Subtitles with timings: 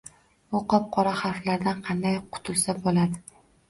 [0.55, 3.27] Bu qop-qora harflardan qanday qutulsa bo‘ladi?